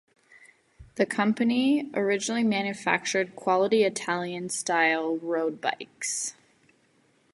The 0.95 1.05
company 1.05 1.91
originally 1.93 2.43
manufactured 2.43 3.35
quality 3.35 3.83
Italian 3.83 4.49
style 4.49 5.17
road 5.17 5.61
bikes. 5.61 6.33